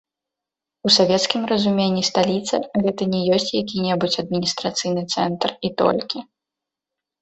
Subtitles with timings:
[0.87, 2.55] У савецкім разуменні сталіца,
[2.87, 6.17] гэта не ёсць які-небудзь адміністрацыйны цэнтр, і толькі.